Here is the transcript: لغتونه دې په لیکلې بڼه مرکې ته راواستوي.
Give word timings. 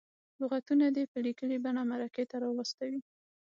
لغتونه 0.39 0.85
دې 0.95 1.03
په 1.11 1.17
لیکلې 1.25 1.57
بڼه 1.63 1.81
مرکې 1.91 2.23
ته 2.29 2.35
راواستوي. 2.43 2.99